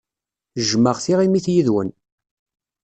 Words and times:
Jjmeɣ 0.59 0.97
tiɣimit 1.03 1.45
yid-wen. 1.53 1.89